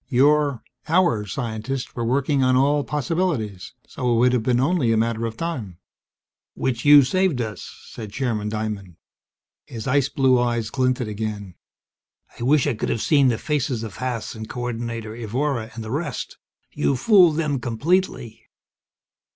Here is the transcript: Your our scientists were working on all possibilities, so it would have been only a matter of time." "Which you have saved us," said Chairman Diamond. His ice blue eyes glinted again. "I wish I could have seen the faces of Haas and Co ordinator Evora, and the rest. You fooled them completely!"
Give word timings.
Your 0.09 0.63
our 0.87 1.27
scientists 1.27 1.95
were 1.95 2.03
working 2.03 2.43
on 2.43 2.55
all 2.55 2.83
possibilities, 2.83 3.73
so 3.85 4.11
it 4.11 4.17
would 4.17 4.33
have 4.33 4.41
been 4.41 4.59
only 4.59 4.91
a 4.91 4.97
matter 4.97 5.27
of 5.27 5.37
time." 5.37 5.77
"Which 6.55 6.83
you 6.85 6.95
have 6.95 7.07
saved 7.07 7.39
us," 7.39 7.71
said 7.85 8.11
Chairman 8.11 8.49
Diamond. 8.49 8.95
His 9.67 9.85
ice 9.85 10.09
blue 10.09 10.39
eyes 10.39 10.71
glinted 10.71 11.07
again. 11.07 11.53
"I 12.39 12.41
wish 12.41 12.65
I 12.65 12.73
could 12.73 12.89
have 12.89 12.99
seen 12.99 13.27
the 13.27 13.37
faces 13.37 13.83
of 13.83 13.97
Haas 13.97 14.33
and 14.33 14.49
Co 14.49 14.61
ordinator 14.61 15.15
Evora, 15.15 15.69
and 15.75 15.83
the 15.83 15.91
rest. 15.91 16.39
You 16.71 16.95
fooled 16.95 17.37
them 17.37 17.59
completely!" 17.59 18.49